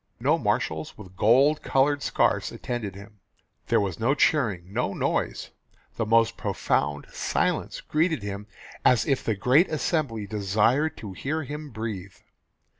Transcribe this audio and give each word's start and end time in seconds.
No 0.19 0.39
marshals 0.39 0.97
with 0.97 1.15
gold 1.15 1.61
coloured 1.61 2.01
scarfs 2.01 2.51
attended 2.51 2.95
him; 2.95 3.19
there 3.67 3.79
was 3.79 3.99
no 3.99 4.15
cheering, 4.15 4.73
no 4.73 4.95
noise; 4.95 5.51
the 5.95 6.07
most 6.07 6.37
profound 6.37 7.05
silence 7.11 7.81
greeted 7.81 8.23
him 8.23 8.47
as 8.83 9.05
if 9.05 9.23
the 9.23 9.35
great 9.35 9.69
assembly 9.69 10.25
desired 10.25 10.97
to 10.97 11.13
hear 11.13 11.43
him 11.43 11.69
breathe. 11.69 12.15